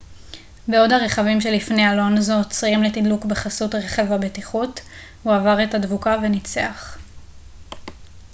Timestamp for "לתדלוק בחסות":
2.83-3.75